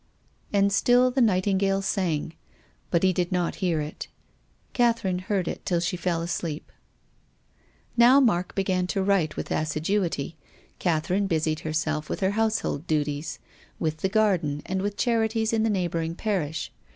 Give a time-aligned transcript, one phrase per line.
[0.51, 2.33] And still the nightingale sang.
[2.89, 4.07] But he did not hear it.
[4.73, 6.71] Catherine heard it till she fell asleep.
[7.95, 10.37] Now Mark began to write with assiduity.
[10.79, 13.37] Catherine busied herself with her household duties,
[13.77, 16.71] with the garden and with charities in the neighbouring Parish.